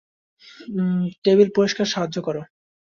[1.23, 2.41] Table পরিষ্কারে সাহায্য করো।